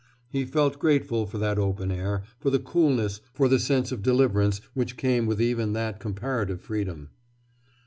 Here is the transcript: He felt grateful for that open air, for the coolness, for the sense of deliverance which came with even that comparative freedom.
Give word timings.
He 0.31 0.45
felt 0.45 0.79
grateful 0.79 1.27
for 1.27 1.37
that 1.37 1.59
open 1.59 1.91
air, 1.91 2.23
for 2.39 2.49
the 2.49 2.57
coolness, 2.57 3.21
for 3.33 3.47
the 3.47 3.59
sense 3.59 3.91
of 3.91 4.01
deliverance 4.01 4.59
which 4.73 4.97
came 4.97 5.27
with 5.27 5.39
even 5.39 5.73
that 5.73 5.99
comparative 5.99 6.59
freedom. 6.59 7.09